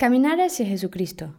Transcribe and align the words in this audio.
Caminar 0.00 0.40
hacia 0.40 0.64
Jesucristo. 0.64 1.34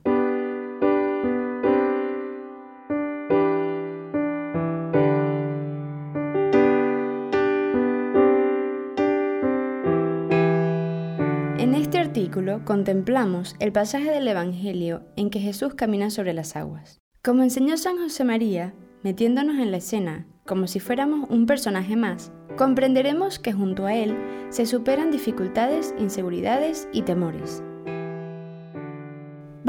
En 11.58 11.74
este 11.74 11.98
artículo 11.98 12.64
contemplamos 12.64 13.56
el 13.58 13.72
pasaje 13.72 14.12
del 14.12 14.28
Evangelio 14.28 15.02
en 15.16 15.32
que 15.32 15.40
Jesús 15.40 15.74
camina 15.74 16.12
sobre 16.12 16.34
las 16.34 16.56
aguas. 16.56 17.02
Como 17.24 17.42
enseñó 17.42 17.78
San 17.78 17.98
José 17.98 18.24
María, 18.26 18.76
metiéndonos 19.02 19.58
en 19.58 19.72
la 19.72 19.78
escena 19.78 20.28
como 20.46 20.68
si 20.68 20.80
fuéramos 20.80 21.28
un 21.32 21.48
personaje 21.48 21.96
más, 21.96 22.32
comprenderemos 22.60 23.40
que 23.40 23.54
junto 23.54 23.88
a 23.88 23.96
él 23.96 24.16
se 24.50 24.68
superan 24.68 25.10
dificultades, 25.10 25.96
inseguridades 25.98 26.88
y 26.94 27.02
temores. 27.02 27.64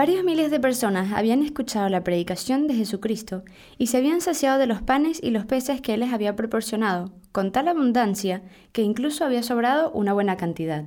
Varios 0.02 0.24
miles 0.24 0.50
de 0.50 0.58
personas 0.58 1.12
habían 1.12 1.44
escuchado 1.44 1.88
la 1.88 2.02
predicación 2.02 2.66
de 2.66 2.74
Jesucristo 2.74 3.44
y 3.78 3.86
se 3.86 3.98
habían 3.98 4.20
saciado 4.20 4.58
de 4.58 4.66
los 4.66 4.82
panes 4.82 5.20
y 5.22 5.30
los 5.30 5.44
peces 5.44 5.80
que 5.80 5.94
Él 5.94 6.00
les 6.00 6.12
había 6.12 6.34
proporcionado, 6.34 7.12
con 7.30 7.52
tal 7.52 7.68
abundancia 7.68 8.42
que 8.72 8.82
incluso 8.82 9.24
había 9.24 9.44
sobrado 9.44 9.92
una 9.92 10.12
buena 10.12 10.36
cantidad. 10.36 10.86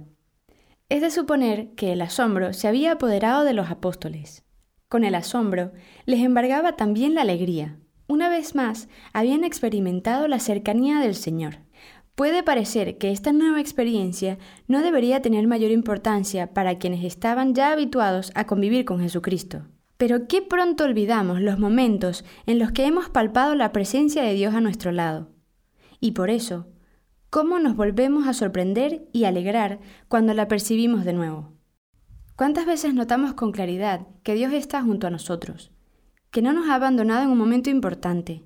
Es 0.89 0.99
de 0.99 1.11
suponer 1.11 1.70
que 1.75 1.93
el 1.93 2.01
asombro 2.01 2.51
se 2.51 2.67
había 2.67 2.91
apoderado 2.91 3.45
de 3.45 3.53
los 3.53 3.71
apóstoles. 3.71 4.43
Con 4.89 5.05
el 5.05 5.15
asombro 5.15 5.71
les 6.05 6.20
embargaba 6.20 6.75
también 6.75 7.15
la 7.15 7.21
alegría. 7.21 7.77
Una 8.09 8.27
vez 8.27 8.53
más 8.53 8.89
habían 9.13 9.45
experimentado 9.45 10.27
la 10.27 10.39
cercanía 10.39 10.99
del 10.99 11.15
Señor. 11.15 11.59
Puede 12.15 12.43
parecer 12.43 12.97
que 12.97 13.11
esta 13.11 13.33
nueva 13.33 13.59
experiencia 13.59 14.37
no 14.69 14.81
debería 14.81 15.21
tener 15.21 15.47
mayor 15.47 15.71
importancia 15.71 16.53
para 16.53 16.77
quienes 16.77 17.03
estaban 17.03 17.53
ya 17.53 17.73
habituados 17.73 18.31
a 18.35 18.47
convivir 18.47 18.85
con 18.85 19.01
Jesucristo. 19.01 19.63
Pero 19.97 20.25
qué 20.27 20.41
pronto 20.41 20.85
olvidamos 20.85 21.41
los 21.41 21.59
momentos 21.59 22.23
en 22.45 22.57
los 22.57 22.71
que 22.71 22.85
hemos 22.85 23.09
palpado 23.09 23.53
la 23.55 23.73
presencia 23.73 24.23
de 24.23 24.34
Dios 24.34 24.53
a 24.53 24.62
nuestro 24.62 24.93
lado. 24.93 25.29
Y 25.99 26.12
por 26.12 26.29
eso, 26.29 26.67
¿cómo 27.29 27.59
nos 27.59 27.75
volvemos 27.75 28.27
a 28.27 28.34
sorprender 28.34 29.09
y 29.12 29.25
alegrar 29.25 29.81
cuando 30.07 30.34
la 30.34 30.47
percibimos 30.47 31.03
de 31.03 31.13
nuevo? 31.13 31.51
¿Cuántas 32.37 32.65
veces 32.65 32.93
notamos 32.93 33.34
con 33.34 33.51
claridad 33.51 34.07
que 34.23 34.35
Dios 34.35 34.53
está 34.53 34.81
junto 34.81 35.07
a 35.07 35.09
nosotros, 35.09 35.71
que 36.31 36.41
no 36.41 36.53
nos 36.53 36.70
ha 36.70 36.75
abandonado 36.75 37.23
en 37.23 37.29
un 37.29 37.37
momento 37.37 37.70
importante, 37.70 38.43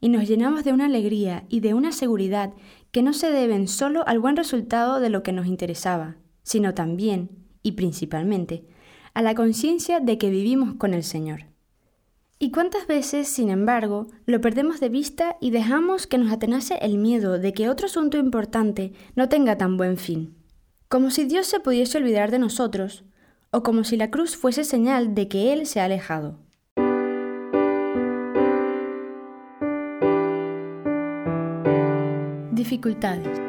y 0.00 0.08
nos 0.08 0.26
llenamos 0.26 0.64
de 0.64 0.72
una 0.72 0.86
alegría 0.86 1.44
y 1.48 1.60
de 1.60 1.74
una 1.74 1.92
seguridad 1.92 2.52
que 2.90 3.02
no 3.02 3.12
se 3.12 3.30
deben 3.30 3.68
solo 3.68 4.06
al 4.06 4.18
buen 4.18 4.36
resultado 4.36 5.00
de 5.00 5.10
lo 5.10 5.22
que 5.22 5.32
nos 5.32 5.46
interesaba, 5.46 6.16
sino 6.42 6.74
también, 6.74 7.30
y 7.62 7.72
principalmente, 7.72 8.64
a 9.14 9.22
la 9.22 9.34
conciencia 9.34 10.00
de 10.00 10.18
que 10.18 10.30
vivimos 10.30 10.74
con 10.74 10.94
el 10.94 11.04
Señor. 11.04 11.46
¿Y 12.38 12.52
cuántas 12.52 12.86
veces, 12.86 13.28
sin 13.28 13.50
embargo, 13.50 14.06
lo 14.24 14.40
perdemos 14.40 14.80
de 14.80 14.88
vista 14.88 15.36
y 15.42 15.50
dejamos 15.50 16.06
que 16.06 16.16
nos 16.16 16.32
atenace 16.32 16.78
el 16.80 16.96
miedo 16.96 17.38
de 17.38 17.52
que 17.52 17.68
otro 17.68 17.86
asunto 17.86 18.16
importante 18.16 18.94
no 19.14 19.28
tenga 19.28 19.58
tan 19.58 19.76
buen 19.76 19.98
fin? 19.98 20.34
Como 20.88 21.10
si 21.10 21.24
Dios 21.24 21.46
se 21.46 21.60
pudiese 21.60 21.98
olvidar 21.98 22.30
de 22.30 22.38
nosotros, 22.38 23.04
o 23.50 23.62
como 23.62 23.84
si 23.84 23.96
la 23.98 24.10
cruz 24.10 24.36
fuese 24.36 24.64
señal 24.64 25.14
de 25.14 25.28
que 25.28 25.52
Él 25.52 25.66
se 25.66 25.80
ha 25.80 25.84
alejado. 25.84 26.38
Dificultades. 32.70 33.40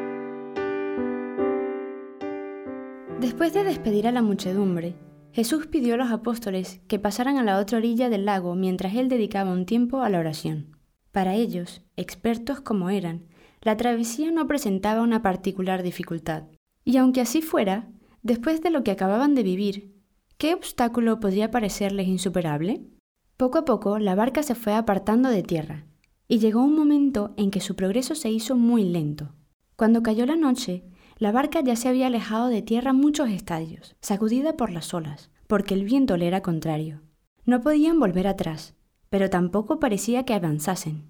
Después 3.20 3.52
de 3.52 3.62
despedir 3.62 4.08
a 4.08 4.10
la 4.10 4.20
muchedumbre, 4.20 4.96
Jesús 5.30 5.68
pidió 5.68 5.94
a 5.94 5.96
los 5.96 6.10
apóstoles 6.10 6.80
que 6.88 6.98
pasaran 6.98 7.38
a 7.38 7.44
la 7.44 7.60
otra 7.60 7.78
orilla 7.78 8.08
del 8.08 8.24
lago 8.24 8.56
mientras 8.56 8.96
él 8.96 9.08
dedicaba 9.08 9.52
un 9.52 9.64
tiempo 9.64 10.02
a 10.02 10.08
la 10.08 10.18
oración. 10.18 10.76
Para 11.12 11.36
ellos, 11.36 11.82
expertos 11.94 12.60
como 12.60 12.90
eran, 12.90 13.28
la 13.60 13.76
travesía 13.76 14.32
no 14.32 14.48
presentaba 14.48 15.02
una 15.02 15.22
particular 15.22 15.84
dificultad. 15.84 16.48
Y 16.84 16.96
aunque 16.96 17.20
así 17.20 17.42
fuera, 17.42 17.92
después 18.24 18.60
de 18.60 18.70
lo 18.70 18.82
que 18.82 18.90
acababan 18.90 19.36
de 19.36 19.44
vivir, 19.44 19.94
¿qué 20.36 20.52
obstáculo 20.52 21.20
podría 21.20 21.52
parecerles 21.52 22.08
insuperable? 22.08 22.88
Poco 23.36 23.58
a 23.58 23.64
poco 23.64 24.00
la 24.00 24.16
barca 24.16 24.42
se 24.42 24.56
fue 24.56 24.74
apartando 24.74 25.28
de 25.28 25.44
tierra, 25.44 25.86
y 26.32 26.38
llegó 26.38 26.64
un 26.64 26.74
momento 26.74 27.34
en 27.36 27.50
que 27.50 27.60
su 27.60 27.76
progreso 27.76 28.14
se 28.14 28.30
hizo 28.30 28.56
muy 28.56 28.84
lento. 28.84 29.34
Cuando 29.76 30.02
cayó 30.02 30.24
la 30.24 30.34
noche, 30.34 30.82
la 31.18 31.30
barca 31.30 31.60
ya 31.60 31.76
se 31.76 31.90
había 31.90 32.06
alejado 32.06 32.48
de 32.48 32.62
tierra 32.62 32.94
muchos 32.94 33.28
estadios, 33.28 33.96
sacudida 34.00 34.56
por 34.56 34.70
las 34.70 34.94
olas, 34.94 35.30
porque 35.46 35.74
el 35.74 35.84
viento 35.84 36.16
le 36.16 36.26
era 36.26 36.40
contrario. 36.40 37.02
No 37.44 37.60
podían 37.60 38.00
volver 38.00 38.26
atrás, 38.26 38.74
pero 39.10 39.28
tampoco 39.28 39.78
parecía 39.78 40.24
que 40.24 40.32
avanzasen. 40.32 41.04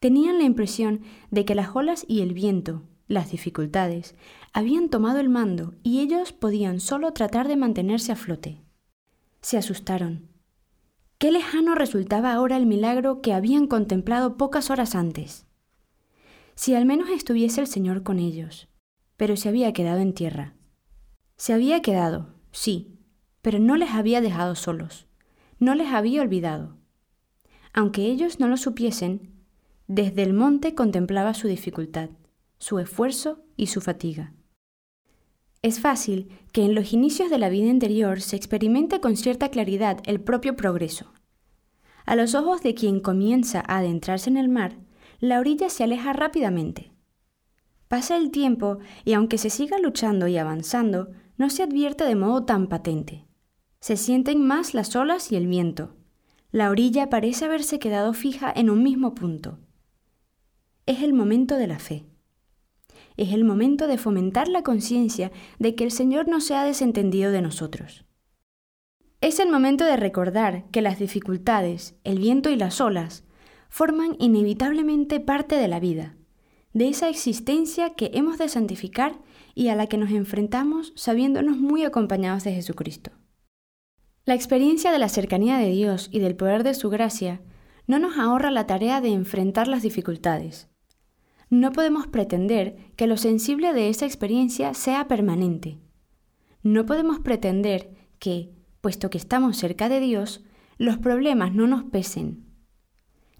Tenían 0.00 0.38
la 0.38 0.44
impresión 0.44 1.02
de 1.30 1.44
que 1.44 1.54
las 1.54 1.76
olas 1.76 2.04
y 2.08 2.20
el 2.20 2.34
viento, 2.34 2.82
las 3.06 3.30
dificultades, 3.30 4.16
habían 4.52 4.88
tomado 4.88 5.20
el 5.20 5.28
mando 5.28 5.74
y 5.84 6.00
ellos 6.00 6.32
podían 6.32 6.80
solo 6.80 7.12
tratar 7.12 7.46
de 7.46 7.54
mantenerse 7.54 8.10
a 8.10 8.16
flote. 8.16 8.64
Se 9.42 9.58
asustaron, 9.58 10.33
Qué 11.18 11.30
lejano 11.30 11.74
resultaba 11.74 12.32
ahora 12.32 12.56
el 12.56 12.66
milagro 12.66 13.22
que 13.22 13.32
habían 13.32 13.66
contemplado 13.66 14.36
pocas 14.36 14.70
horas 14.70 14.94
antes. 14.94 15.46
Si 16.54 16.74
al 16.74 16.86
menos 16.86 17.08
estuviese 17.10 17.60
el 17.60 17.66
Señor 17.66 18.02
con 18.02 18.18
ellos, 18.18 18.68
pero 19.16 19.36
se 19.36 19.48
había 19.48 19.72
quedado 19.72 20.00
en 20.00 20.12
tierra. 20.12 20.54
Se 21.36 21.52
había 21.52 21.82
quedado, 21.82 22.34
sí, 22.50 22.98
pero 23.42 23.58
no 23.58 23.76
les 23.76 23.90
había 23.90 24.20
dejado 24.20 24.54
solos, 24.54 25.06
no 25.58 25.74
les 25.74 25.92
había 25.92 26.22
olvidado. 26.22 26.76
Aunque 27.72 28.06
ellos 28.06 28.38
no 28.40 28.48
lo 28.48 28.56
supiesen, 28.56 29.32
desde 29.86 30.22
el 30.22 30.32
monte 30.32 30.74
contemplaba 30.74 31.34
su 31.34 31.48
dificultad, 31.48 32.10
su 32.58 32.78
esfuerzo 32.78 33.44
y 33.56 33.66
su 33.66 33.80
fatiga. 33.80 34.32
Es 35.64 35.80
fácil 35.80 36.28
que 36.52 36.62
en 36.62 36.74
los 36.74 36.92
inicios 36.92 37.30
de 37.30 37.38
la 37.38 37.48
vida 37.48 37.68
interior 37.68 38.20
se 38.20 38.36
experimente 38.36 39.00
con 39.00 39.16
cierta 39.16 39.48
claridad 39.48 40.02
el 40.04 40.20
propio 40.20 40.56
progreso. 40.56 41.14
A 42.04 42.16
los 42.16 42.34
ojos 42.34 42.60
de 42.60 42.74
quien 42.74 43.00
comienza 43.00 43.64
a 43.66 43.78
adentrarse 43.78 44.28
en 44.28 44.36
el 44.36 44.50
mar, 44.50 44.76
la 45.20 45.40
orilla 45.40 45.70
se 45.70 45.82
aleja 45.82 46.12
rápidamente. 46.12 46.92
Pasa 47.88 48.18
el 48.18 48.30
tiempo 48.30 48.76
y 49.06 49.14
aunque 49.14 49.38
se 49.38 49.48
siga 49.48 49.78
luchando 49.78 50.28
y 50.28 50.36
avanzando, 50.36 51.12
no 51.38 51.48
se 51.48 51.62
advierte 51.62 52.04
de 52.04 52.14
modo 52.14 52.44
tan 52.44 52.68
patente. 52.68 53.24
Se 53.80 53.96
sienten 53.96 54.46
más 54.46 54.74
las 54.74 54.94
olas 54.94 55.32
y 55.32 55.36
el 55.36 55.46
viento. 55.46 55.96
La 56.50 56.68
orilla 56.68 57.08
parece 57.08 57.46
haberse 57.46 57.78
quedado 57.78 58.12
fija 58.12 58.52
en 58.54 58.68
un 58.68 58.82
mismo 58.82 59.14
punto. 59.14 59.60
Es 60.84 61.02
el 61.02 61.14
momento 61.14 61.56
de 61.56 61.68
la 61.68 61.78
fe. 61.78 62.04
Es 63.16 63.32
el 63.32 63.44
momento 63.44 63.86
de 63.86 63.98
fomentar 63.98 64.48
la 64.48 64.62
conciencia 64.62 65.30
de 65.58 65.74
que 65.74 65.84
el 65.84 65.90
Señor 65.90 66.28
no 66.28 66.40
se 66.40 66.54
ha 66.54 66.64
desentendido 66.64 67.30
de 67.30 67.42
nosotros. 67.42 68.04
Es 69.20 69.38
el 69.38 69.50
momento 69.50 69.84
de 69.84 69.96
recordar 69.96 70.64
que 70.70 70.82
las 70.82 70.98
dificultades, 70.98 71.94
el 72.04 72.18
viento 72.18 72.50
y 72.50 72.56
las 72.56 72.80
olas 72.80 73.24
forman 73.70 74.16
inevitablemente 74.18 75.20
parte 75.20 75.56
de 75.56 75.68
la 75.68 75.80
vida, 75.80 76.16
de 76.72 76.88
esa 76.88 77.08
existencia 77.08 77.94
que 77.94 78.10
hemos 78.14 78.36
de 78.36 78.48
santificar 78.48 79.20
y 79.54 79.68
a 79.68 79.76
la 79.76 79.86
que 79.86 79.96
nos 79.96 80.10
enfrentamos 80.10 80.92
sabiéndonos 80.96 81.56
muy 81.56 81.84
acompañados 81.84 82.44
de 82.44 82.52
Jesucristo. 82.52 83.12
La 84.26 84.34
experiencia 84.34 84.90
de 84.90 84.98
la 84.98 85.08
cercanía 85.08 85.58
de 85.58 85.70
Dios 85.70 86.08
y 86.10 86.18
del 86.18 86.34
poder 86.34 86.64
de 86.64 86.74
su 86.74 86.90
gracia 86.90 87.40
no 87.86 87.98
nos 87.98 88.18
ahorra 88.18 88.50
la 88.50 88.66
tarea 88.66 89.00
de 89.00 89.10
enfrentar 89.10 89.68
las 89.68 89.82
dificultades, 89.82 90.68
no 91.60 91.72
podemos 91.72 92.06
pretender 92.06 92.76
que 92.96 93.06
lo 93.06 93.16
sensible 93.16 93.72
de 93.72 93.88
esa 93.88 94.06
experiencia 94.06 94.74
sea 94.74 95.06
permanente. 95.08 95.78
No 96.62 96.86
podemos 96.86 97.20
pretender 97.20 97.90
que, 98.18 98.50
puesto 98.80 99.10
que 99.10 99.18
estamos 99.18 99.56
cerca 99.56 99.88
de 99.88 100.00
Dios, 100.00 100.42
los 100.78 100.98
problemas 100.98 101.54
no 101.54 101.66
nos 101.66 101.84
pesen. 101.84 102.44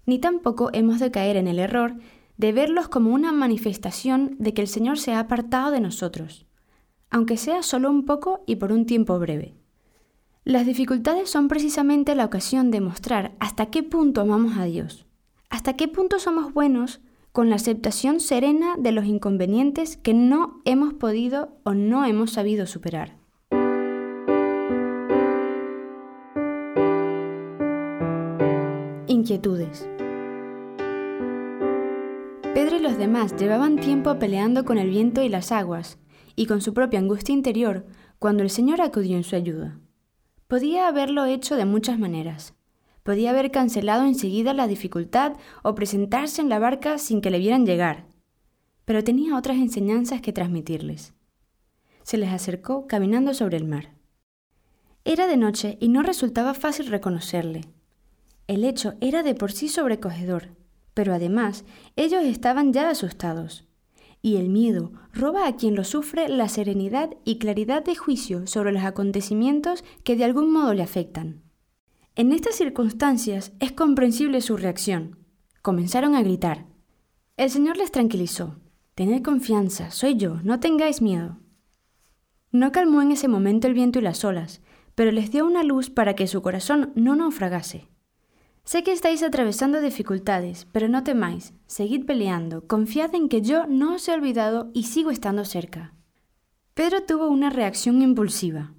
Ni 0.05 0.19
tampoco 0.19 0.69
hemos 0.73 0.99
de 0.99 1.11
caer 1.11 1.35
en 1.35 1.47
el 1.47 1.59
error 1.59 1.95
de 2.37 2.51
verlos 2.51 2.87
como 2.89 3.13
una 3.13 3.31
manifestación 3.31 4.35
de 4.39 4.53
que 4.53 4.61
el 4.61 4.67
Señor 4.67 4.99
se 4.99 5.13
ha 5.13 5.19
apartado 5.19 5.71
de 5.71 5.79
nosotros, 5.79 6.45
aunque 7.09 7.37
sea 7.37 7.63
solo 7.63 7.89
un 7.89 8.05
poco 8.05 8.43
y 8.45 8.57
por 8.57 8.71
un 8.71 8.85
tiempo 8.85 9.17
breve. 9.19 9.55
Las 10.43 10.65
dificultades 10.65 11.29
son 11.29 11.47
precisamente 11.47 12.13
la 12.13 12.25
ocasión 12.25 12.69
de 12.71 12.81
mostrar 12.81 13.35
hasta 13.39 13.67
qué 13.67 13.83
punto 13.83 14.21
amamos 14.21 14.57
a 14.57 14.65
Dios, 14.65 15.05
hasta 15.49 15.73
qué 15.73 15.87
punto 15.87 16.19
somos 16.19 16.53
buenos 16.53 17.01
con 17.35 17.49
la 17.49 17.57
aceptación 17.57 18.21
serena 18.21 18.77
de 18.77 18.93
los 18.93 19.03
inconvenientes 19.03 19.97
que 19.97 20.13
no 20.13 20.61
hemos 20.63 20.93
podido 20.93 21.59
o 21.63 21.73
no 21.73 22.05
hemos 22.05 22.31
sabido 22.31 22.65
superar. 22.65 23.17
Inquietudes. 29.07 29.85
Pedro 32.53 32.77
y 32.77 32.79
los 32.79 32.97
demás 32.97 33.35
llevaban 33.35 33.75
tiempo 33.75 34.17
peleando 34.17 34.63
con 34.63 34.77
el 34.77 34.89
viento 34.89 35.21
y 35.21 35.27
las 35.27 35.51
aguas, 35.51 35.99
y 36.37 36.45
con 36.45 36.61
su 36.61 36.73
propia 36.73 36.99
angustia 36.99 37.33
interior, 37.33 37.85
cuando 38.17 38.43
el 38.43 38.49
Señor 38.49 38.79
acudió 38.79 39.17
en 39.17 39.25
su 39.25 39.35
ayuda. 39.35 39.77
Podía 40.47 40.87
haberlo 40.87 41.25
hecho 41.25 41.57
de 41.57 41.65
muchas 41.65 41.99
maneras. 41.99 42.53
Podía 43.05 43.29
haber 43.29 43.51
cancelado 43.51 44.03
enseguida 44.05 44.55
la 44.55 44.65
dificultad 44.65 45.33
o 45.61 45.75
presentarse 45.75 46.41
en 46.41 46.49
la 46.49 46.57
barca 46.57 46.97
sin 46.97 47.21
que 47.21 47.29
le 47.29 47.37
vieran 47.37 47.63
llegar. 47.63 48.07
Pero 48.83 49.03
tenía 49.03 49.37
otras 49.37 49.57
enseñanzas 49.57 50.21
que 50.21 50.33
transmitirles. 50.33 51.13
Se 52.01 52.17
les 52.17 52.31
acercó 52.31 52.87
caminando 52.87 53.35
sobre 53.35 53.57
el 53.57 53.65
mar. 53.65 53.93
Era 55.03 55.27
de 55.27 55.37
noche 55.37 55.77
y 55.79 55.89
no 55.89 56.01
resultaba 56.01 56.55
fácil 56.55 56.87
reconocerle. 56.87 57.61
El 58.47 58.63
hecho 58.63 58.95
era 59.01 59.21
de 59.21 59.35
por 59.35 59.51
sí 59.51 59.69
sobrecogedor, 59.69 60.55
pero 60.95 61.13
además 61.13 61.63
ellos 61.95 62.23
estaban 62.23 62.73
ya 62.73 62.89
asustados. 62.89 63.67
Y 64.23 64.37
el 64.37 64.49
miedo 64.49 64.93
roba 65.13 65.47
a 65.47 65.55
quien 65.55 65.75
lo 65.75 65.83
sufre 65.83 66.27
la 66.27 66.49
serenidad 66.49 67.11
y 67.23 67.37
claridad 67.37 67.85
de 67.85 67.95
juicio 67.95 68.47
sobre 68.47 68.71
los 68.71 68.81
acontecimientos 68.81 69.83
que 70.03 70.15
de 70.15 70.23
algún 70.23 70.51
modo 70.51 70.73
le 70.73 70.81
afectan. 70.81 71.44
En 72.17 72.31
estas 72.31 72.55
circunstancias 72.55 73.51
es 73.59 73.73
comprensible 73.73 74.39
su 74.39 74.55
reacción. 74.55 75.17
Comenzaron 75.61 76.15
a 76.15 76.23
gritar. 76.23 76.65
El 77.35 77.49
Señor 77.49 77.75
les 77.75 77.91
tranquilizó. 77.91 78.55
Tened 78.93 79.21
confianza, 79.21 79.91
soy 79.91 80.15
yo, 80.15 80.39
no 80.41 80.61
tengáis 80.61 81.01
miedo. 81.01 81.39
No 82.53 82.71
calmó 82.71 83.01
en 83.01 83.11
ese 83.11 83.27
momento 83.27 83.67
el 83.67 83.73
viento 83.73 83.99
y 83.99 84.01
las 84.01 84.23
olas, 84.23 84.61
pero 84.95 85.11
les 85.11 85.29
dio 85.29 85.45
una 85.45 85.63
luz 85.63 85.89
para 85.89 86.15
que 86.15 86.27
su 86.27 86.41
corazón 86.41 86.93
no 86.95 87.17
naufragase. 87.17 87.89
Sé 88.63 88.81
que 88.83 88.93
estáis 88.93 89.21
atravesando 89.21 89.81
dificultades, 89.81 90.67
pero 90.71 90.87
no 90.87 91.03
temáis, 91.03 91.53
seguid 91.67 92.05
peleando, 92.05 92.65
confiad 92.65 93.13
en 93.13 93.27
que 93.27 93.41
yo 93.41 93.67
no 93.67 93.95
os 93.95 94.07
he 94.07 94.13
olvidado 94.13 94.71
y 94.73 94.83
sigo 94.83 95.11
estando 95.11 95.43
cerca. 95.43 95.93
Pedro 96.75 97.03
tuvo 97.03 97.27
una 97.27 97.49
reacción 97.49 98.01
impulsiva. 98.01 98.74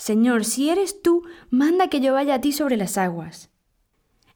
Señor, 0.00 0.46
si 0.46 0.70
eres 0.70 1.02
tú, 1.02 1.24
manda 1.50 1.88
que 1.88 2.00
yo 2.00 2.14
vaya 2.14 2.36
a 2.36 2.40
ti 2.40 2.52
sobre 2.52 2.78
las 2.78 2.96
aguas. 2.96 3.50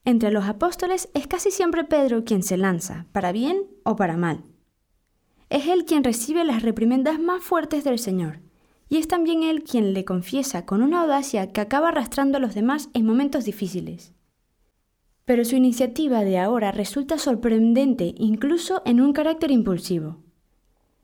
Entre 0.04 0.30
los 0.30 0.44
apóstoles 0.44 1.08
es 1.14 1.26
casi 1.26 1.50
siempre 1.50 1.84
Pedro 1.84 2.22
quien 2.22 2.42
se 2.42 2.58
lanza, 2.58 3.06
para 3.12 3.32
bien 3.32 3.62
o 3.82 3.96
para 3.96 4.18
mal. 4.18 4.44
Es 5.48 5.66
él 5.66 5.86
quien 5.86 6.04
recibe 6.04 6.44
las 6.44 6.62
reprimendas 6.62 7.18
más 7.18 7.42
fuertes 7.42 7.82
del 7.82 7.98
Señor, 7.98 8.40
y 8.90 8.98
es 8.98 9.08
también 9.08 9.42
él 9.42 9.64
quien 9.64 9.94
le 9.94 10.04
confiesa 10.04 10.66
con 10.66 10.82
una 10.82 11.00
audacia 11.00 11.50
que 11.50 11.62
acaba 11.62 11.88
arrastrando 11.88 12.36
a 12.36 12.42
los 12.42 12.54
demás 12.54 12.90
en 12.92 13.06
momentos 13.06 13.46
difíciles. 13.46 14.12
Pero 15.24 15.46
su 15.46 15.56
iniciativa 15.56 16.24
de 16.24 16.38
ahora 16.38 16.72
resulta 16.72 17.16
sorprendente 17.16 18.14
incluso 18.18 18.82
en 18.84 19.00
un 19.00 19.14
carácter 19.14 19.50
impulsivo. 19.50 20.23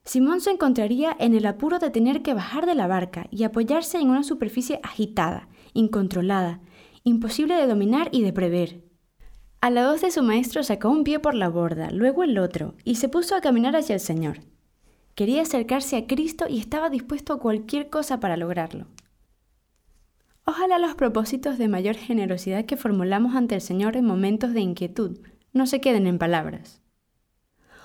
Simón 0.04 0.40
se 0.40 0.50
encontraría 0.50 1.14
en 1.18 1.34
el 1.34 1.46
apuro 1.46 1.78
de 1.78 1.90
tener 1.90 2.22
que 2.22 2.34
bajar 2.34 2.66
de 2.66 2.74
la 2.74 2.86
barca 2.86 3.26
y 3.30 3.44
apoyarse 3.44 3.98
en 3.98 4.10
una 4.10 4.22
superficie 4.22 4.80
agitada, 4.82 5.48
incontrolada, 5.74 6.60
imposible 7.04 7.54
de 7.54 7.66
dominar 7.66 8.08
y 8.10 8.22
de 8.22 8.32
prever. 8.32 8.82
A 9.60 9.70
la 9.70 9.90
voz 9.90 10.00
de 10.00 10.10
su 10.10 10.22
maestro 10.22 10.62
sacó 10.62 10.88
un 10.88 11.04
pie 11.04 11.18
por 11.18 11.34
la 11.34 11.48
borda, 11.48 11.90
luego 11.90 12.24
el 12.24 12.38
otro, 12.38 12.74
y 12.84 12.94
se 12.94 13.08
puso 13.08 13.36
a 13.36 13.42
caminar 13.42 13.76
hacia 13.76 13.94
el 13.94 14.00
Señor. 14.00 14.40
Quería 15.14 15.42
acercarse 15.42 15.96
a 15.96 16.06
Cristo 16.06 16.46
y 16.48 16.58
estaba 16.58 16.88
dispuesto 16.88 17.34
a 17.34 17.38
cualquier 17.38 17.90
cosa 17.90 18.20
para 18.20 18.38
lograrlo. 18.38 18.86
Ojalá 20.46 20.78
los 20.78 20.94
propósitos 20.94 21.58
de 21.58 21.68
mayor 21.68 21.94
generosidad 21.94 22.64
que 22.64 22.78
formulamos 22.78 23.36
ante 23.36 23.54
el 23.54 23.60
Señor 23.60 23.96
en 23.96 24.06
momentos 24.06 24.54
de 24.54 24.60
inquietud 24.60 25.18
no 25.52 25.66
se 25.66 25.80
queden 25.80 26.06
en 26.06 26.18
palabras. 26.18 26.79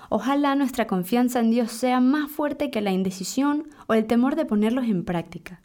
Ojalá 0.08 0.54
nuestra 0.54 0.86
confianza 0.86 1.40
en 1.40 1.50
Dios 1.50 1.72
sea 1.72 2.00
más 2.00 2.30
fuerte 2.30 2.70
que 2.70 2.80
la 2.80 2.92
indecisión 2.92 3.68
o 3.86 3.94
el 3.94 4.06
temor 4.06 4.36
de 4.36 4.46
ponerlos 4.46 4.84
en 4.86 5.04
práctica. 5.04 5.62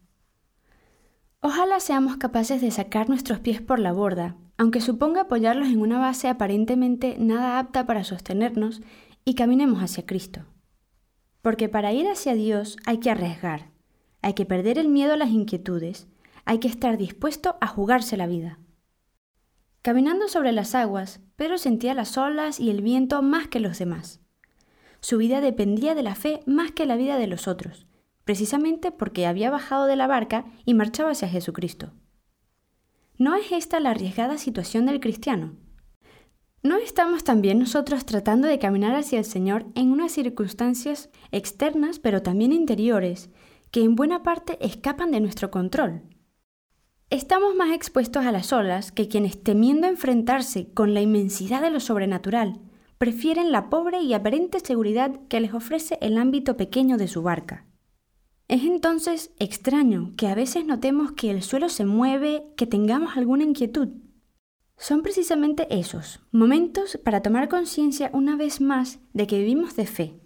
Ojalá 1.42 1.80
seamos 1.80 2.18
capaces 2.18 2.62
de 2.62 2.72
sacar 2.72 3.10
nuestros 3.10 3.40
pies 3.40 3.62
por 3.62 3.80
la 3.80 3.94
borda, 3.94 4.36
aunque 4.58 4.80
suponga 4.80 5.22
apoyarlos 5.22 5.70
en 5.70 5.82
una 5.82 5.98
base 5.98 6.28
aparentemente 6.28 7.16
nada 7.18 7.58
apta 7.58 7.88
para 7.88 8.04
sostenernos, 8.04 8.82
y 9.26 9.36
caminemos 9.36 9.82
hacia 9.82 10.06
Cristo. 10.06 10.46
Porque 11.42 11.70
para 11.70 11.94
ir 11.94 12.08
hacia 12.08 12.34
Dios 12.34 12.78
hay 12.86 13.00
que 13.00 13.10
arriesgar, 13.10 13.72
hay 14.22 14.34
que 14.34 14.46
perder 14.46 14.78
el 14.78 14.90
miedo 14.90 15.14
a 15.14 15.18
las 15.18 15.30
inquietudes, 15.30 16.08
hay 16.46 16.60
que 16.60 16.68
estar 16.68 16.98
dispuesto 16.98 17.58
a 17.62 17.68
jugarse 17.68 18.18
la 18.18 18.28
vida. 18.28 18.60
Caminando 19.82 20.28
sobre 20.28 20.52
las 20.52 20.76
aguas, 20.76 21.22
Pedro 21.36 21.58
sentía 21.58 21.96
las 21.96 22.18
olas 22.18 22.60
y 22.60 22.70
el 22.70 22.82
viento 22.82 23.22
más 23.24 23.48
que 23.48 23.60
los 23.60 23.80
demás. 23.80 24.22
Su 25.02 25.18
vida 25.18 25.42
dependía 25.42 25.96
de 25.96 26.04
la 26.04 26.16
fe 26.16 26.42
más 26.46 26.72
que 26.72 26.86
la 26.86 26.96
vida 26.96 27.18
de 27.18 27.28
los 27.28 27.48
otros, 27.48 27.88
precisamente 28.24 28.92
porque 28.92 29.26
había 29.26 29.50
bajado 29.50 29.88
de 29.88 29.96
la 29.96 30.08
barca 30.08 30.46
y 30.64 30.74
marchaba 30.74 31.12
hacia 31.12 31.28
Jesucristo. 31.28 31.92
¿No 33.18 33.36
es 33.36 33.52
esta 33.52 33.80
la 33.80 33.92
arriesgada 33.92 34.38
situación 34.38 34.86
del 34.86 35.00
cristiano? 35.00 35.56
¿No 36.64 36.78
estamos 36.78 37.24
también 37.24 37.58
nosotros 37.58 38.06
tratando 38.06 38.48
de 38.48 38.60
caminar 38.60 38.96
hacia 38.96 39.18
el 39.18 39.26
Señor 39.26 39.66
en 39.74 39.92
unas 39.92 40.12
circunstancias 40.12 41.10
externas 41.32 41.98
pero 41.98 42.22
también 42.22 42.54
interiores 42.54 43.32
que 43.72 43.84
en 43.84 43.96
buena 43.96 44.22
parte 44.22 44.60
escapan 44.62 45.10
de 45.12 45.22
nuestro 45.22 45.50
control? 45.50 46.04
Estamos 47.10 47.56
más 47.56 47.74
expuestos 47.74 48.26
a 48.26 48.32
las 48.32 48.54
olas 48.54 48.92
que 48.92 49.08
quienes 49.08 49.42
temiendo 49.42 49.88
enfrentarse 49.88 50.72
con 50.72 50.94
la 50.94 51.02
inmensidad 51.02 51.62
de 51.62 51.72
lo 51.72 51.80
sobrenatural, 51.80 52.62
prefieren 53.02 53.52
la 53.52 53.72
pobre 53.72 54.04
y 54.04 54.14
aparente 54.14 54.60
seguridad 54.60 55.22
que 55.28 55.40
les 55.40 55.56
ofrece 55.56 55.98
el 56.02 56.20
ámbito 56.20 56.56
pequeño 56.56 56.98
de 56.98 57.08
su 57.08 57.24
barca. 57.24 57.66
Es 58.48 58.62
entonces 58.62 59.32
extraño 59.40 60.14
que 60.18 60.28
a 60.28 60.36
veces 60.36 60.66
notemos 60.68 61.14
que 61.14 61.32
el 61.32 61.42
suelo 61.42 61.68
se 61.70 61.84
mueve, 61.84 62.44
que 62.56 62.68
tengamos 62.68 63.18
alguna 63.18 63.44
inquietud. 63.44 63.88
Son 64.78 65.02
precisamente 65.02 65.66
esos 65.72 66.20
momentos 66.32 67.00
para 67.04 67.24
tomar 67.24 67.50
conciencia 67.50 68.12
una 68.14 68.36
vez 68.36 68.62
más 68.62 69.00
de 69.14 69.26
que 69.26 69.40
vivimos 69.40 69.76
de 69.76 69.88
fe, 69.88 70.20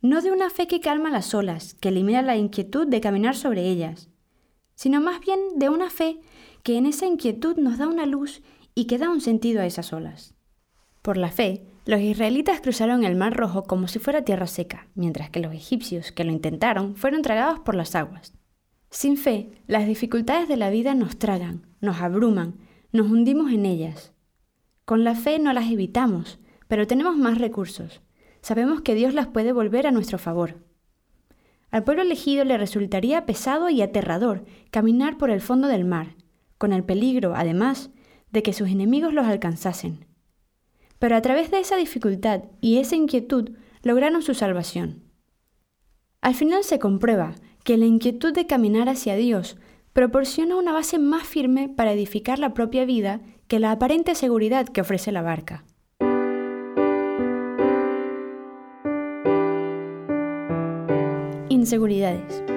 no 0.00 0.22
de 0.22 0.32
una 0.32 0.48
fe 0.48 0.66
que 0.66 0.80
calma 0.80 1.10
las 1.10 1.34
olas, 1.34 1.74
que 1.74 1.90
elimina 1.90 2.22
la 2.22 2.38
inquietud 2.38 2.86
de 2.86 3.02
caminar 3.02 3.36
sobre 3.36 3.68
ellas, 3.68 4.08
sino 4.74 5.02
más 5.02 5.20
bien 5.20 5.38
de 5.56 5.68
una 5.68 5.90
fe 5.90 6.22
que 6.62 6.78
en 6.78 6.86
esa 6.86 7.04
inquietud 7.04 7.58
nos 7.58 7.76
da 7.76 7.86
una 7.86 8.06
luz 8.06 8.40
y 8.74 8.86
que 8.86 8.96
da 8.96 9.10
un 9.10 9.20
sentido 9.20 9.60
a 9.60 9.66
esas 9.66 9.92
olas. 9.92 10.34
Por 11.02 11.18
la 11.18 11.30
fe, 11.30 11.66
los 11.86 12.00
israelitas 12.00 12.60
cruzaron 12.62 13.04
el 13.04 13.14
Mar 13.14 13.36
Rojo 13.36 13.64
como 13.64 13.88
si 13.88 13.98
fuera 13.98 14.24
tierra 14.24 14.46
seca, 14.46 14.88
mientras 14.94 15.28
que 15.28 15.40
los 15.40 15.52
egipcios 15.52 16.12
que 16.12 16.24
lo 16.24 16.32
intentaron 16.32 16.96
fueron 16.96 17.20
tragados 17.20 17.60
por 17.60 17.74
las 17.74 17.94
aguas. 17.94 18.32
Sin 18.90 19.16
fe, 19.16 19.50
las 19.66 19.86
dificultades 19.86 20.48
de 20.48 20.56
la 20.56 20.70
vida 20.70 20.94
nos 20.94 21.18
tragan, 21.18 21.66
nos 21.80 22.00
abruman, 22.00 22.56
nos 22.92 23.10
hundimos 23.10 23.52
en 23.52 23.66
ellas. 23.66 24.12
Con 24.84 25.04
la 25.04 25.14
fe 25.14 25.38
no 25.38 25.52
las 25.52 25.70
evitamos, 25.70 26.38
pero 26.68 26.86
tenemos 26.86 27.16
más 27.16 27.38
recursos. 27.38 28.00
Sabemos 28.40 28.80
que 28.80 28.94
Dios 28.94 29.12
las 29.12 29.26
puede 29.26 29.52
volver 29.52 29.86
a 29.86 29.90
nuestro 29.90 30.16
favor. 30.16 30.64
Al 31.70 31.84
pueblo 31.84 32.02
elegido 32.02 32.44
le 32.44 32.56
resultaría 32.56 33.26
pesado 33.26 33.68
y 33.68 33.82
aterrador 33.82 34.44
caminar 34.70 35.18
por 35.18 35.30
el 35.30 35.40
fondo 35.40 35.68
del 35.68 35.84
mar, 35.84 36.14
con 36.56 36.72
el 36.72 36.84
peligro, 36.84 37.34
además, 37.34 37.90
de 38.30 38.42
que 38.42 38.52
sus 38.52 38.68
enemigos 38.68 39.12
los 39.12 39.26
alcanzasen. 39.26 40.03
Pero 40.98 41.16
a 41.16 41.22
través 41.22 41.50
de 41.50 41.60
esa 41.60 41.76
dificultad 41.76 42.44
y 42.60 42.78
esa 42.78 42.96
inquietud 42.96 43.50
lograron 43.82 44.22
su 44.22 44.34
salvación. 44.34 45.02
Al 46.20 46.34
final 46.34 46.64
se 46.64 46.78
comprueba 46.78 47.34
que 47.64 47.76
la 47.76 47.84
inquietud 47.84 48.32
de 48.32 48.46
caminar 48.46 48.88
hacia 48.88 49.16
Dios 49.16 49.56
proporciona 49.92 50.56
una 50.56 50.72
base 50.72 50.98
más 50.98 51.26
firme 51.26 51.68
para 51.68 51.92
edificar 51.92 52.38
la 52.38 52.54
propia 52.54 52.84
vida 52.84 53.20
que 53.48 53.58
la 53.58 53.70
aparente 53.70 54.14
seguridad 54.14 54.66
que 54.68 54.80
ofrece 54.80 55.12
la 55.12 55.22
barca. 55.22 55.64
Inseguridades. 61.48 62.53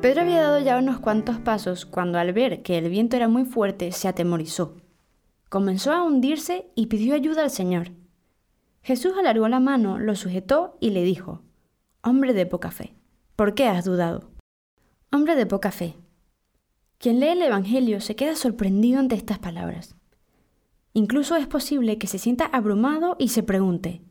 Pedro 0.00 0.20
había 0.20 0.42
dado 0.42 0.60
ya 0.60 0.78
unos 0.78 1.00
cuantos 1.00 1.40
pasos 1.40 1.84
cuando 1.84 2.20
al 2.20 2.32
ver 2.32 2.62
que 2.62 2.78
el 2.78 2.88
viento 2.88 3.16
era 3.16 3.26
muy 3.26 3.44
fuerte 3.44 3.90
se 3.90 4.06
atemorizó. 4.06 4.76
Comenzó 5.48 5.90
a 5.90 6.04
hundirse 6.04 6.70
y 6.76 6.86
pidió 6.86 7.16
ayuda 7.16 7.42
al 7.42 7.50
Señor. 7.50 7.90
Jesús 8.80 9.14
alargó 9.18 9.48
la 9.48 9.58
mano, 9.58 9.98
lo 9.98 10.14
sujetó 10.14 10.76
y 10.78 10.90
le 10.90 11.02
dijo, 11.02 11.42
Hombre 12.00 12.32
de 12.32 12.46
poca 12.46 12.70
fe, 12.70 12.94
¿por 13.34 13.54
qué 13.54 13.66
has 13.66 13.84
dudado? 13.84 14.30
Hombre 15.10 15.34
de 15.34 15.46
poca 15.46 15.72
fe. 15.72 15.96
Quien 16.98 17.18
lee 17.18 17.30
el 17.30 17.42
Evangelio 17.42 18.00
se 18.00 18.14
queda 18.14 18.36
sorprendido 18.36 19.00
ante 19.00 19.16
estas 19.16 19.40
palabras. 19.40 19.96
Incluso 20.92 21.34
es 21.34 21.48
posible 21.48 21.98
que 21.98 22.06
se 22.06 22.20
sienta 22.20 22.46
abrumado 22.46 23.16
y 23.18 23.30
se 23.30 23.42
pregunte, 23.42 24.02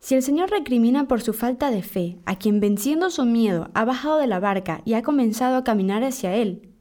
si 0.00 0.14
el 0.14 0.22
Señor 0.22 0.50
recrimina 0.50 1.06
por 1.06 1.20
su 1.20 1.34
falta 1.34 1.70
de 1.70 1.82
fe 1.82 2.18
a 2.24 2.38
quien 2.38 2.58
venciendo 2.58 3.10
su 3.10 3.26
miedo 3.26 3.70
ha 3.74 3.84
bajado 3.84 4.16
de 4.16 4.26
la 4.26 4.40
barca 4.40 4.80
y 4.86 4.94
ha 4.94 5.02
comenzado 5.02 5.56
a 5.56 5.64
caminar 5.64 6.02
hacia 6.02 6.34
Él, 6.34 6.72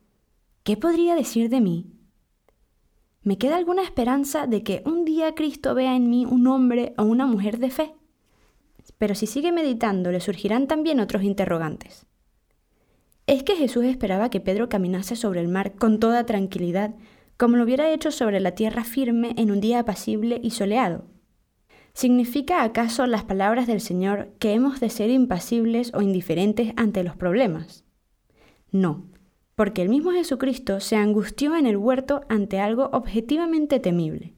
¿qué 0.64 0.78
podría 0.78 1.16
decir 1.16 1.50
de 1.50 1.60
mí? 1.60 1.92
¿Me 3.22 3.38
queda 3.38 3.58
alguna 3.58 3.84
esperanza 3.84 4.48
de 4.48 4.64
que 4.64 4.82
un 4.86 5.04
día 5.04 5.36
Cristo 5.36 5.76
vea 5.76 5.98
en 5.98 6.10
mí 6.10 6.26
un 6.26 6.48
hombre 6.48 6.94
o 6.98 7.04
una 7.04 7.26
mujer 7.26 7.60
de 7.60 7.70
fe? 7.70 7.94
Pero 8.98 9.14
si 9.16 9.28
sigue 9.28 9.52
meditando 9.52 10.12
le 10.12 10.22
surgirán 10.22 10.68
también 10.68 11.02
otros 11.02 11.24
interrogantes. 11.24 12.06
es 13.28 13.44
que 13.44 13.58
Jesús 13.58 13.84
esperaba 13.84 14.30
que 14.30 14.40
Pedro 14.40 14.70
caminase 14.70 15.18
sobre 15.18 15.42
el 15.42 15.50
mar 15.50 15.74
con 15.76 16.00
toda 16.00 16.26
tranquilidad, 16.26 16.96
como 17.36 17.58
lo 17.58 17.66
hubiera 17.66 17.92
hecho 17.92 18.12
sobre 18.12 18.40
la 18.40 18.56
tierra 18.56 18.86
firme 18.86 19.34
en 19.38 19.52
un 19.52 19.60
día 19.60 19.80
apacible 19.80 20.40
y 20.42 20.52
soleado. 20.52 21.19
¿Significa 21.94 22.64
acaso 22.64 23.06
las 23.08 23.24
palabras 23.24 23.68
del 23.68 23.82
Señor 23.82 24.30
que 24.40 24.54
hemos 24.54 24.80
de 24.80 24.90
ser 24.90 25.10
impasibles 25.10 25.92
o 25.94 26.02
indiferentes 26.02 26.74
ante 26.78 27.04
los 27.04 27.16
problemas? 27.16 27.84
No, 28.72 29.06
porque 29.56 29.82
el 29.82 29.90
mismo 29.90 30.12
Jesucristo 30.12 30.80
se 30.80 30.96
angustió 30.96 31.56
en 31.56 31.66
el 31.66 31.78
huerto 31.78 32.22
ante 32.30 32.60
algo 32.60 32.90
objetivamente 32.94 33.80
temible. 33.80 34.34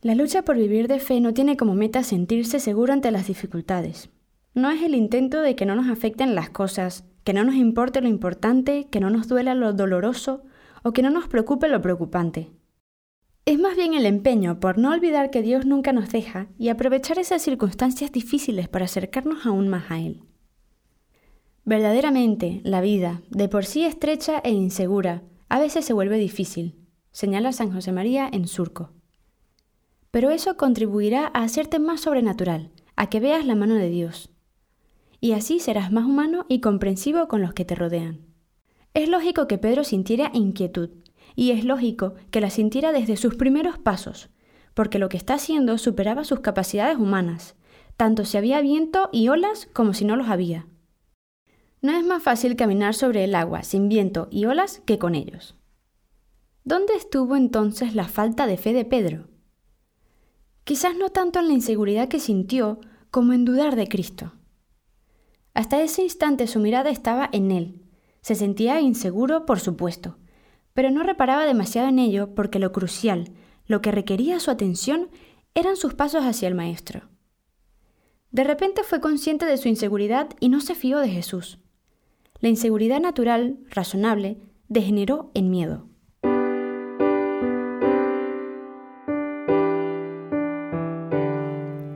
La 0.00 0.14
lucha 0.14 0.42
por 0.42 0.56
vivir 0.56 0.88
de 0.88 0.98
fe 0.98 1.20
no 1.20 1.34
tiene 1.34 1.58
como 1.58 1.74
meta 1.74 2.02
sentirse 2.02 2.60
seguro 2.60 2.94
ante 2.94 3.10
las 3.10 3.26
dificultades. 3.26 4.08
No 4.54 4.70
es 4.70 4.82
el 4.82 4.94
intento 4.94 5.42
de 5.42 5.54
que 5.54 5.66
no 5.66 5.76
nos 5.76 5.88
afecten 5.90 6.34
las 6.34 6.48
cosas, 6.48 7.04
que 7.24 7.34
no 7.34 7.44
nos 7.44 7.56
importe 7.56 8.00
lo 8.00 8.08
importante, 8.08 8.88
que 8.90 9.00
no 9.00 9.10
nos 9.10 9.28
duela 9.28 9.54
lo 9.54 9.74
doloroso 9.74 10.42
o 10.82 10.92
que 10.92 11.02
no 11.02 11.10
nos 11.10 11.28
preocupe 11.28 11.68
lo 11.68 11.82
preocupante. 11.82 12.50
Es 13.44 13.58
más 13.58 13.76
bien 13.76 13.94
el 13.94 14.06
empeño 14.06 14.60
por 14.60 14.78
no 14.78 14.92
olvidar 14.92 15.30
que 15.30 15.42
Dios 15.42 15.66
nunca 15.66 15.92
nos 15.92 16.10
deja 16.10 16.48
y 16.58 16.68
aprovechar 16.68 17.18
esas 17.18 17.42
circunstancias 17.42 18.12
difíciles 18.12 18.68
para 18.68 18.84
acercarnos 18.84 19.46
aún 19.46 19.68
más 19.68 19.90
a 19.90 19.98
Él. 19.98 20.22
Verdaderamente, 21.64 22.60
la 22.64 22.80
vida, 22.80 23.22
de 23.30 23.48
por 23.48 23.64
sí 23.64 23.84
estrecha 23.84 24.40
e 24.44 24.50
insegura, 24.50 25.22
a 25.48 25.58
veces 25.58 25.84
se 25.84 25.92
vuelve 25.92 26.18
difícil, 26.18 26.76
señala 27.10 27.52
San 27.52 27.72
José 27.72 27.92
María 27.92 28.28
en 28.32 28.46
Surco 28.46 28.92
pero 30.10 30.30
eso 30.30 30.56
contribuirá 30.56 31.30
a 31.32 31.42
hacerte 31.42 31.78
más 31.78 32.00
sobrenatural, 32.00 32.70
a 32.96 33.08
que 33.08 33.20
veas 33.20 33.46
la 33.46 33.54
mano 33.54 33.74
de 33.74 33.88
Dios. 33.88 34.30
Y 35.20 35.32
así 35.32 35.60
serás 35.60 35.92
más 35.92 36.04
humano 36.04 36.46
y 36.48 36.60
comprensivo 36.60 37.28
con 37.28 37.42
los 37.42 37.52
que 37.52 37.64
te 37.64 37.74
rodean. 37.74 38.20
Es 38.94 39.08
lógico 39.08 39.46
que 39.46 39.58
Pedro 39.58 39.84
sintiera 39.84 40.30
inquietud, 40.34 40.90
y 41.40 41.52
es 41.52 41.64
lógico 41.64 42.16
que 42.30 42.42
la 42.42 42.50
sintiera 42.50 42.92
desde 42.92 43.16
sus 43.16 43.34
primeros 43.34 43.78
pasos, 43.78 44.28
porque 44.74 44.98
lo 44.98 45.08
que 45.08 45.16
está 45.16 45.32
haciendo 45.32 45.78
superaba 45.78 46.24
sus 46.24 46.40
capacidades 46.40 46.98
humanas, 46.98 47.54
tanto 47.96 48.26
si 48.26 48.36
había 48.36 48.60
viento 48.60 49.08
y 49.10 49.28
olas 49.28 49.66
como 49.72 49.94
si 49.94 50.04
no 50.04 50.16
los 50.16 50.28
había. 50.28 50.66
No 51.80 51.96
es 51.96 52.04
más 52.04 52.22
fácil 52.22 52.56
caminar 52.56 52.94
sobre 52.94 53.24
el 53.24 53.34
agua 53.34 53.62
sin 53.62 53.88
viento 53.88 54.28
y 54.30 54.44
olas 54.44 54.82
que 54.84 54.98
con 54.98 55.14
ellos. 55.14 55.54
¿Dónde 56.64 56.92
estuvo 56.92 57.36
entonces 57.36 57.94
la 57.94 58.06
falta 58.06 58.46
de 58.46 58.58
fe 58.58 58.74
de 58.74 58.84
Pedro? 58.84 59.30
quizás 60.64 60.94
no 60.94 61.08
tanto 61.08 61.38
en 61.38 61.48
la 61.48 61.54
inseguridad 61.54 62.08
que 62.08 62.20
sintió 62.20 62.80
como 63.10 63.32
en 63.32 63.46
dudar 63.46 63.76
de 63.76 63.88
Cristo. 63.88 64.34
Hasta 65.54 65.80
ese 65.82 66.02
instante 66.02 66.46
su 66.46 66.60
mirada 66.60 66.90
estaba 66.90 67.30
en 67.32 67.50
Él. 67.50 67.82
Se 68.20 68.34
sentía 68.34 68.78
inseguro, 68.82 69.46
por 69.46 69.58
supuesto, 69.58 70.19
pero 70.74 70.90
no 70.90 71.02
reparaba 71.02 71.44
demasiado 71.44 71.88
en 71.88 71.98
ello 71.98 72.34
porque 72.34 72.58
lo 72.58 72.72
crucial, 72.72 73.32
lo 73.66 73.80
que 73.80 73.90
requería 73.90 74.40
su 74.40 74.50
atención, 74.50 75.08
eran 75.54 75.76
sus 75.76 75.94
pasos 75.94 76.24
hacia 76.24 76.48
el 76.48 76.54
Maestro. 76.54 77.08
De 78.30 78.44
repente 78.44 78.82
fue 78.84 79.00
consciente 79.00 79.46
de 79.46 79.56
su 79.56 79.68
inseguridad 79.68 80.28
y 80.38 80.48
no 80.48 80.60
se 80.60 80.74
fió 80.74 81.00
de 81.00 81.08
Jesús. 81.08 81.58
La 82.38 82.48
inseguridad 82.48 83.00
natural, 83.00 83.58
razonable, 83.68 84.38
degeneró 84.68 85.30
en 85.34 85.50
miedo. 85.50 85.88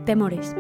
Temores. 0.05 0.55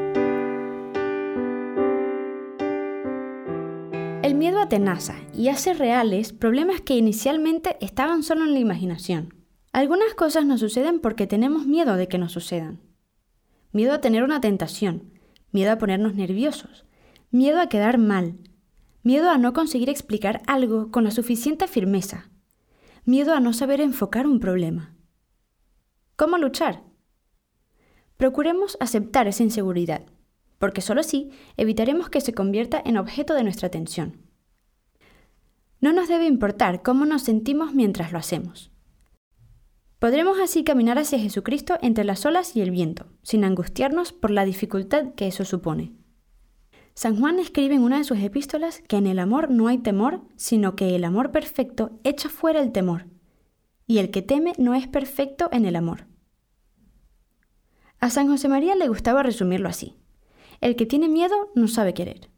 El 4.25 4.37
miedo 4.37 4.59
atenaza 4.59 5.17
y 5.35 5.49
hace 5.49 5.75
reales 5.75 6.33
problemas 6.33 6.81
que 6.81 6.97
inicialmente 6.97 7.77
estaban 7.83 8.23
solo 8.23 8.45
en 8.45 8.55
la 8.55 8.59
imaginación. 8.59 9.35
Algunas 9.71 10.15
cosas 10.15 10.47
nos 10.47 10.61
suceden 10.61 11.01
porque 11.01 11.27
tenemos 11.27 11.67
miedo 11.67 11.97
de 11.97 12.09
que 12.09 12.17
nos 12.17 12.33
sucedan. 12.33 12.81
Miedo 13.71 13.93
a 13.93 14.01
tener 14.01 14.23
una 14.23 14.41
tentación, 14.41 15.13
miedo 15.53 15.73
a 15.73 15.77
ponernos 15.77 16.15
nerviosos, 16.15 16.87
miedo 17.31 17.61
a 17.61 17.69
quedar 17.69 17.99
mal, 17.99 18.39
miedo 19.03 19.29
a 19.29 19.37
no 19.37 19.53
conseguir 19.53 19.91
explicar 19.91 20.41
algo 20.47 20.91
con 20.91 21.05
la 21.05 21.11
suficiente 21.11 21.69
firmeza, 21.69 22.31
miedo 23.05 23.35
a 23.35 23.41
no 23.41 23.53
saber 23.53 23.83
enfocar 23.83 24.27
un 24.27 24.41
problema. 24.41 24.97
¿Cómo 26.17 26.39
luchar? 26.39 26.83
Procuremos 28.17 28.79
aceptar 28.81 29.29
esa 29.29 29.43
inseguridad, 29.43 30.07
porque 30.59 30.81
solo 30.81 31.01
así 31.01 31.31
evitaremos 31.57 32.09
que 32.11 32.21
se 32.21 32.35
convierta 32.35 32.81
en 32.85 32.97
objeto 32.97 33.35
de 33.35 33.45
nuestra 33.45 33.69
atención. 33.69 34.19
No 35.81 35.93
nos 35.93 36.09
debe 36.09 36.27
importar 36.27 36.83
cómo 36.83 37.05
nos 37.05 37.23
sentimos 37.23 37.75
mientras 37.75 38.13
lo 38.13 38.19
hacemos. 38.19 38.71
Podremos 39.99 40.39
así 40.39 40.65
caminar 40.65 40.99
hacia 40.99 41.19
Jesucristo 41.19 41.79
entre 41.81 42.05
las 42.05 42.27
olas 42.27 42.57
y 42.57 42.61
el 42.61 42.71
viento, 42.71 43.07
sin 43.23 43.45
angustiarnos 43.45 44.13
por 44.13 44.31
la 44.31 44.45
dificultad 44.45 45.15
que 45.15 45.27
eso 45.27 45.45
supone. 45.45 45.93
San 46.95 47.19
Juan 47.19 47.39
escribe 47.39 47.75
en 47.75 47.83
una 47.83 47.99
de 47.99 48.05
sus 48.05 48.19
epístolas 48.19 48.83
que 48.87 48.97
en 48.97 49.07
el 49.07 49.19
amor 49.19 49.51
no 49.51 49.67
hay 49.67 49.79
temor, 49.79 50.23
sino 50.37 50.77
que 50.77 50.95
el 50.95 51.05
amor 51.05 51.33
perfecto 51.33 51.99
echa 52.05 52.29
fuera 52.29 52.61
el 52.61 52.71
temor, 52.71 53.07
y 53.87 53.99
el 53.99 54.11
que 54.11 54.23
teme 54.23 54.53
no 54.59 54.75
es 54.75 54.87
perfecto 54.87 55.49
en 55.53 55.65
el 55.65 55.75
amor. 55.75 56.07
A 57.99 58.11
San 58.11 58.29
José 58.29 58.49
María 58.49 58.77
le 58.77 58.89
gustaba 58.89 59.23
resumirlo 59.23 59.69
así. 59.69 59.97
El 60.65 60.77
que 60.77 60.87
tiene 60.87 61.11
miedo 61.11 61.51
no 61.55 61.69
sabe 61.69 61.93
querer. 61.93 62.31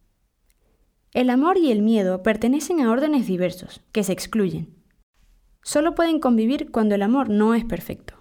El 1.13 1.31
amor 1.31 1.59
y 1.59 1.71
el 1.71 1.81
miedo 1.81 2.25
pertenecen 2.25 2.81
a 2.81 2.91
órdenes 2.91 3.29
diversos, 3.29 3.83
que 3.93 4.03
se 4.03 4.13
excluyen. 4.13 4.75
Solo 5.63 5.95
pueden 5.95 6.19
convivir 6.19 6.73
cuando 6.73 6.97
el 6.97 7.03
amor 7.03 7.31
no 7.31 7.55
es 7.55 7.65
perfecto. 7.65 8.15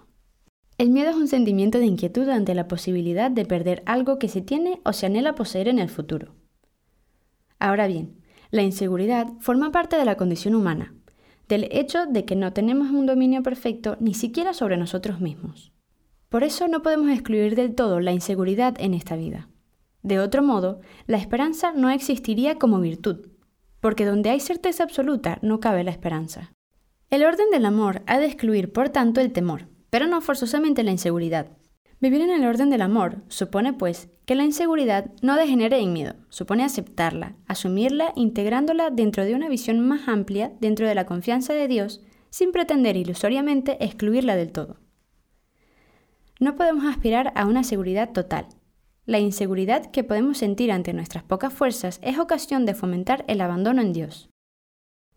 El 0.78 0.90
miedo 0.90 1.10
es 1.10 1.16
un 1.16 1.26
sentimiento 1.26 1.80
de 1.80 1.86
inquietud 1.86 2.28
ante 2.28 2.54
la 2.54 2.68
posibilidad 2.68 3.32
de 3.32 3.46
perder 3.46 3.82
algo 3.84 4.20
que 4.20 4.28
se 4.28 4.42
tiene 4.42 4.80
o 4.84 4.92
se 4.92 5.06
anhela 5.06 5.34
poseer 5.34 5.66
en 5.66 5.80
el 5.80 5.88
futuro. 5.90 6.36
Ahora 7.58 7.88
bien, 7.88 8.22
la 8.52 8.62
inseguridad 8.62 9.26
forma 9.40 9.72
parte 9.72 9.96
de 9.96 10.04
la 10.04 10.16
condición 10.16 10.54
humana, 10.54 10.94
del 11.48 11.66
hecho 11.72 12.06
de 12.06 12.24
que 12.24 12.36
no 12.36 12.52
tenemos 12.52 12.92
un 12.92 13.06
dominio 13.06 13.42
perfecto 13.42 13.96
ni 13.98 14.14
siquiera 14.14 14.54
sobre 14.54 14.76
nosotros 14.76 15.20
mismos. 15.20 15.72
Por 16.28 16.44
eso 16.44 16.68
no 16.68 16.82
podemos 16.82 17.10
excluir 17.10 17.56
del 17.56 17.74
todo 17.74 17.98
la 17.98 18.12
inseguridad 18.12 18.76
en 18.78 18.94
esta 18.94 19.16
vida. 19.16 19.48
De 20.06 20.20
otro 20.20 20.40
modo, 20.40 20.78
la 21.08 21.16
esperanza 21.16 21.72
no 21.72 21.90
existiría 21.90 22.60
como 22.60 22.78
virtud, 22.78 23.26
porque 23.80 24.04
donde 24.04 24.30
hay 24.30 24.38
certeza 24.38 24.84
absoluta 24.84 25.40
no 25.42 25.58
cabe 25.58 25.82
la 25.82 25.90
esperanza. 25.90 26.52
El 27.10 27.24
orden 27.24 27.50
del 27.50 27.66
amor 27.66 28.02
ha 28.06 28.20
de 28.20 28.26
excluir, 28.26 28.72
por 28.72 28.90
tanto, 28.90 29.20
el 29.20 29.32
temor, 29.32 29.66
pero 29.90 30.06
no 30.06 30.20
forzosamente 30.20 30.84
la 30.84 30.92
inseguridad. 30.92 31.48
Vivir 31.98 32.20
en 32.20 32.30
el 32.30 32.46
orden 32.46 32.70
del 32.70 32.82
amor 32.82 33.24
supone, 33.26 33.72
pues, 33.72 34.08
que 34.26 34.36
la 34.36 34.44
inseguridad 34.44 35.10
no 35.22 35.34
degenere 35.34 35.80
en 35.80 35.92
miedo, 35.92 36.14
supone 36.28 36.62
aceptarla, 36.62 37.34
asumirla, 37.48 38.12
integrándola 38.14 38.90
dentro 38.90 39.24
de 39.24 39.34
una 39.34 39.48
visión 39.48 39.80
más 39.80 40.06
amplia, 40.06 40.52
dentro 40.60 40.86
de 40.86 40.94
la 40.94 41.06
confianza 41.06 41.52
de 41.52 41.66
Dios, 41.66 42.00
sin 42.30 42.52
pretender 42.52 42.96
ilusoriamente 42.96 43.84
excluirla 43.84 44.36
del 44.36 44.52
todo. 44.52 44.76
No 46.38 46.54
podemos 46.54 46.84
aspirar 46.84 47.32
a 47.34 47.44
una 47.44 47.64
seguridad 47.64 48.12
total. 48.12 48.46
La 49.06 49.20
inseguridad 49.20 49.92
que 49.92 50.02
podemos 50.02 50.38
sentir 50.38 50.72
ante 50.72 50.92
nuestras 50.92 51.22
pocas 51.22 51.52
fuerzas 51.52 52.00
es 52.02 52.18
ocasión 52.18 52.66
de 52.66 52.74
fomentar 52.74 53.24
el 53.28 53.40
abandono 53.40 53.80
en 53.80 53.92
Dios. 53.92 54.30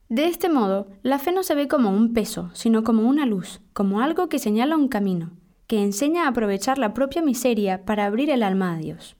De 0.09 0.25
este 0.25 0.47
modo, 0.47 0.87
la 1.01 1.17
fe 1.17 1.31
no 1.31 1.41
se 1.41 1.55
ve 1.55 1.67
como 1.67 1.89
un 1.89 2.13
peso, 2.13 2.51
sino 2.53 2.83
como 2.83 3.09
una 3.09 3.25
luz, 3.25 3.61
como 3.73 4.01
algo 4.01 4.29
que 4.29 4.37
señala 4.37 4.77
un 4.77 4.89
camino, 4.89 5.31
que 5.65 5.81
enseña 5.81 6.25
a 6.25 6.29
aprovechar 6.29 6.77
la 6.77 6.93
propia 6.93 7.23
miseria 7.23 7.83
para 7.85 8.05
abrir 8.05 8.29
el 8.29 8.43
alma 8.43 8.75
a 8.75 8.77
Dios. 8.77 9.17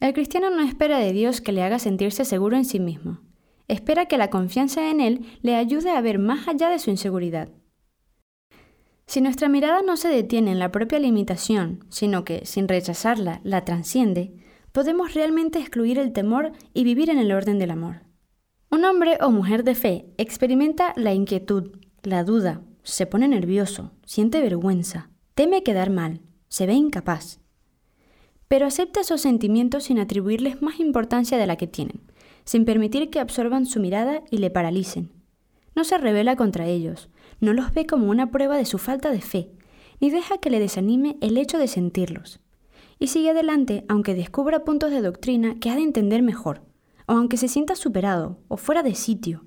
El 0.00 0.14
cristiano 0.14 0.48
no 0.48 0.62
espera 0.62 0.98
de 0.98 1.12
Dios 1.12 1.42
que 1.42 1.52
le 1.52 1.62
haga 1.62 1.78
sentirse 1.78 2.24
seguro 2.24 2.56
en 2.56 2.64
sí 2.64 2.80
mismo. 2.80 3.20
Espera 3.68 4.06
que 4.06 4.18
la 4.18 4.30
confianza 4.30 4.90
en 4.90 5.00
Él 5.00 5.26
le 5.42 5.56
ayude 5.56 5.90
a 5.90 6.00
ver 6.00 6.18
más 6.18 6.48
allá 6.48 6.70
de 6.70 6.78
su 6.78 6.90
inseguridad. 6.90 7.48
Si 9.06 9.20
nuestra 9.20 9.48
mirada 9.48 9.82
no 9.82 9.96
se 9.96 10.08
detiene 10.08 10.50
en 10.50 10.58
la 10.58 10.72
propia 10.72 10.98
limitación, 10.98 11.84
sino 11.88 12.24
que, 12.24 12.44
sin 12.44 12.66
rechazarla, 12.66 13.40
la 13.44 13.64
transciende, 13.64 14.34
podemos 14.72 15.14
realmente 15.14 15.60
excluir 15.60 15.98
el 15.98 16.12
temor 16.12 16.52
y 16.74 16.82
vivir 16.82 17.08
en 17.10 17.18
el 17.18 17.32
orden 17.32 17.58
del 17.58 17.70
amor. 17.70 18.02
Un 18.68 18.84
hombre 18.84 19.16
o 19.20 19.30
mujer 19.30 19.62
de 19.62 19.76
fe 19.76 20.06
experimenta 20.18 20.92
la 20.96 21.14
inquietud, 21.14 21.78
la 22.02 22.24
duda, 22.24 22.62
se 22.82 23.06
pone 23.06 23.28
nervioso, 23.28 23.92
siente 24.04 24.40
vergüenza, 24.40 25.10
teme 25.34 25.62
quedar 25.62 25.90
mal, 25.90 26.20
se 26.48 26.66
ve 26.66 26.74
incapaz. 26.74 27.38
Pero 28.48 28.66
acepta 28.66 29.00
esos 29.00 29.20
sentimientos 29.20 29.84
sin 29.84 29.98
atribuirles 29.98 30.62
más 30.62 30.80
importancia 30.80 31.38
de 31.38 31.46
la 31.46 31.56
que 31.56 31.66
tienen, 31.68 32.02
sin 32.44 32.64
permitir 32.64 33.10
que 33.10 33.20
absorban 33.20 33.66
su 33.66 33.80
mirada 33.80 34.22
y 34.30 34.38
le 34.38 34.50
paralicen. 34.50 35.12
No 35.74 35.84
se 35.84 35.98
revela 35.98 36.36
contra 36.36 36.66
ellos, 36.66 37.08
no 37.40 37.52
los 37.52 37.72
ve 37.74 37.86
como 37.86 38.10
una 38.10 38.30
prueba 38.30 38.56
de 38.56 38.64
su 38.64 38.78
falta 38.78 39.10
de 39.10 39.20
fe, 39.20 39.50
ni 40.00 40.10
deja 40.10 40.38
que 40.38 40.50
le 40.50 40.60
desanime 40.60 41.16
el 41.20 41.36
hecho 41.38 41.58
de 41.58 41.68
sentirlos. 41.68 42.40
Y 42.98 43.08
sigue 43.08 43.30
adelante 43.30 43.84
aunque 43.88 44.14
descubra 44.14 44.64
puntos 44.64 44.90
de 44.90 45.02
doctrina 45.02 45.56
que 45.60 45.70
ha 45.70 45.76
de 45.76 45.82
entender 45.82 46.22
mejor, 46.22 46.62
o 47.06 47.12
aunque 47.12 47.36
se 47.36 47.48
sienta 47.48 47.76
superado 47.76 48.38
o 48.48 48.56
fuera 48.56 48.82
de 48.82 48.94
sitio, 48.94 49.46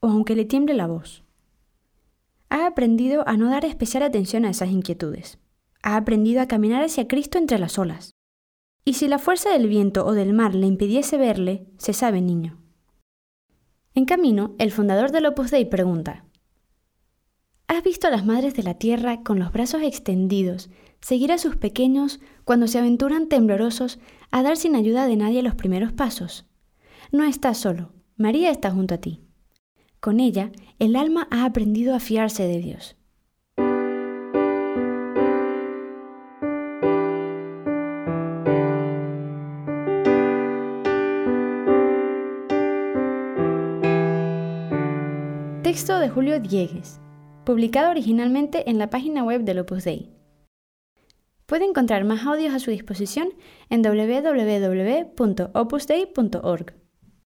o 0.00 0.08
aunque 0.08 0.36
le 0.36 0.44
tiemble 0.44 0.74
la 0.74 0.86
voz. 0.86 1.24
Ha 2.50 2.66
aprendido 2.66 3.26
a 3.26 3.36
no 3.36 3.48
dar 3.48 3.64
especial 3.64 4.02
atención 4.02 4.44
a 4.44 4.50
esas 4.50 4.70
inquietudes. 4.70 5.38
Ha 5.82 5.96
aprendido 5.96 6.42
a 6.42 6.46
caminar 6.46 6.82
hacia 6.84 7.08
Cristo 7.08 7.38
entre 7.38 7.58
las 7.58 7.78
olas. 7.78 8.10
Y 8.84 8.94
si 8.94 9.08
la 9.08 9.18
fuerza 9.18 9.50
del 9.50 9.68
viento 9.68 10.04
o 10.04 10.12
del 10.12 10.34
mar 10.34 10.54
le 10.54 10.66
impidiese 10.66 11.16
verle, 11.16 11.66
se 11.78 11.92
sabe 11.92 12.20
niño. 12.20 12.58
En 13.94 14.04
camino, 14.04 14.54
el 14.58 14.72
fundador 14.72 15.12
del 15.12 15.26
Opus 15.26 15.50
Dei 15.50 15.64
pregunta, 15.64 16.24
¿Has 17.72 17.82
visto 17.82 18.06
a 18.06 18.10
las 18.10 18.26
madres 18.26 18.52
de 18.52 18.62
la 18.62 18.74
tierra 18.74 19.22
con 19.22 19.38
los 19.38 19.50
brazos 19.50 19.80
extendidos 19.80 20.68
seguir 21.00 21.32
a 21.32 21.38
sus 21.38 21.56
pequeños 21.56 22.20
cuando 22.44 22.66
se 22.66 22.78
aventuran 22.78 23.28
temblorosos 23.28 23.98
a 24.30 24.42
dar 24.42 24.58
sin 24.58 24.76
ayuda 24.76 25.06
de 25.06 25.16
nadie 25.16 25.42
los 25.42 25.54
primeros 25.54 25.90
pasos? 25.90 26.44
No 27.12 27.24
estás 27.24 27.56
solo, 27.56 27.94
María 28.14 28.50
está 28.50 28.70
junto 28.70 28.96
a 28.96 28.98
ti. 28.98 29.22
Con 30.00 30.20
ella, 30.20 30.52
el 30.78 30.96
alma 30.96 31.28
ha 31.30 31.46
aprendido 31.46 31.94
a 31.94 31.98
fiarse 31.98 32.42
de 32.46 32.58
Dios. 32.58 32.94
Texto 45.62 45.98
de 45.98 46.10
Julio 46.10 46.38
Diegues, 46.38 47.00
publicado 47.44 47.90
originalmente 47.90 48.70
en 48.70 48.78
la 48.78 48.90
página 48.90 49.24
web 49.24 49.42
del 49.42 49.58
Opus 49.60 49.84
Dei. 49.84 50.10
Puede 51.46 51.64
encontrar 51.64 52.04
más 52.04 52.26
audios 52.26 52.52
a 52.54 52.58
su 52.58 52.70
disposición 52.70 53.30
en 53.68 53.82
www.opusdei.org. 53.82 56.81